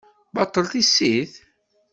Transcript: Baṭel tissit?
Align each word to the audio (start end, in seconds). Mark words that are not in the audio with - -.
Baṭel 0.33 0.65
tissit? 0.71 1.33